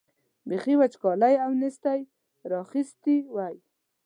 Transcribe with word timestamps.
بېخي 0.49 0.73
وچکالۍ 0.77 1.33
او 1.43 1.51
نېستۍ 1.61 2.01
را 2.49 2.57
اخیستي 2.65 3.15
وای. 3.35 3.55